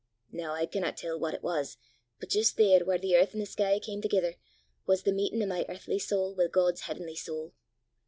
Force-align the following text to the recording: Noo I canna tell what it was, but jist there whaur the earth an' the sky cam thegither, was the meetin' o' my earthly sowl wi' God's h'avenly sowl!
Noo 0.31 0.49
I 0.49 0.65
canna 0.65 0.91
tell 0.93 1.19
what 1.19 1.35
it 1.35 1.43
was, 1.43 1.77
but 2.19 2.29
jist 2.29 2.57
there 2.57 2.79
whaur 2.83 2.97
the 2.97 3.15
earth 3.15 3.35
an' 3.35 3.39
the 3.39 3.45
sky 3.45 3.77
cam 3.77 4.01
thegither, 4.01 4.33
was 4.87 5.03
the 5.03 5.13
meetin' 5.13 5.43
o' 5.43 5.45
my 5.45 5.63
earthly 5.69 5.99
sowl 5.99 6.33
wi' 6.33 6.47
God's 6.47 6.81
h'avenly 6.87 7.15
sowl! 7.15 7.53